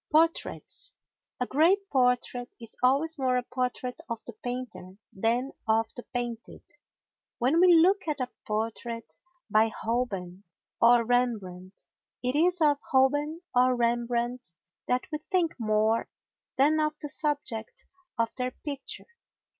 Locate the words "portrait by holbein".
8.47-10.43